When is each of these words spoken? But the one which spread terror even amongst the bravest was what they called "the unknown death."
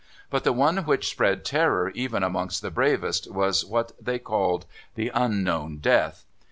But 0.31 0.43
the 0.43 0.51
one 0.51 0.77
which 0.77 1.07
spread 1.07 1.45
terror 1.45 1.91
even 1.91 2.23
amongst 2.23 2.63
the 2.63 2.71
bravest 2.71 3.31
was 3.31 3.63
what 3.63 3.91
they 4.03 4.17
called 4.17 4.65
"the 4.95 5.09
unknown 5.13 5.77
death." 5.77 6.25